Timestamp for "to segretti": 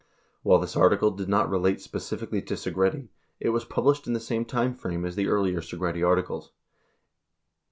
2.41-3.09